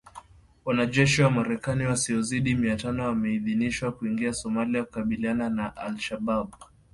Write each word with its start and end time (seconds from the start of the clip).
Wanajeshi 0.65 1.21
wa 1.21 1.31
Marekani 1.31 1.85
wasiozidi 1.85 2.55
mia 2.55 2.75
tano 2.75 3.03
wameidhinishwa 3.05 3.91
kuingia 3.91 4.33
Somalia 4.33 4.83
kukabiliana 4.83 5.49
na 5.49 5.75
Al 5.77 5.97
Shabaab. 5.99 6.49